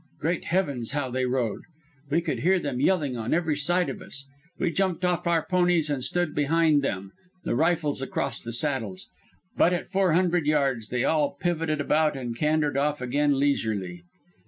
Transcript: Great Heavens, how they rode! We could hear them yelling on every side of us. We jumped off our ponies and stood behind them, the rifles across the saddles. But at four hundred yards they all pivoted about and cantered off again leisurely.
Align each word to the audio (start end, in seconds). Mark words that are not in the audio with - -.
Great 0.19 0.45
Heavens, 0.45 0.93
how 0.93 1.11
they 1.11 1.27
rode! 1.27 1.61
We 2.09 2.21
could 2.21 2.39
hear 2.39 2.57
them 2.59 2.79
yelling 2.81 3.15
on 3.15 3.35
every 3.35 3.55
side 3.55 3.87
of 3.87 4.01
us. 4.01 4.25
We 4.57 4.71
jumped 4.71 5.05
off 5.05 5.27
our 5.27 5.45
ponies 5.45 5.91
and 5.91 6.03
stood 6.03 6.33
behind 6.33 6.81
them, 6.81 7.11
the 7.43 7.53
rifles 7.53 8.01
across 8.01 8.41
the 8.41 8.51
saddles. 8.51 9.09
But 9.57 9.73
at 9.73 9.91
four 9.91 10.13
hundred 10.13 10.47
yards 10.47 10.89
they 10.89 11.03
all 11.03 11.37
pivoted 11.39 11.79
about 11.79 12.17
and 12.17 12.35
cantered 12.35 12.77
off 12.77 12.99
again 12.99 13.37
leisurely. 13.37 14.01